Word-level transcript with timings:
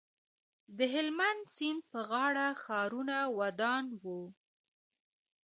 د 0.77 0.79
هلمند 0.93 1.41
سیند 1.55 1.81
په 1.91 1.99
غاړه 2.09 2.47
ښارونه 2.63 3.17
ودان 3.39 3.85
وو 4.01 4.21